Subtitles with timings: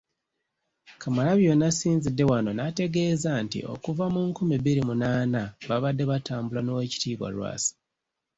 [1.01, 7.73] Kamalabyonna asinzidde wano n’ategeeza nti okuva mu nkumi bbiri munaana babadde batambula n’Oweekitiibwa Lwasa.